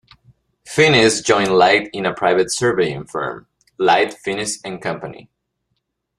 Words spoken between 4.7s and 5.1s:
Co".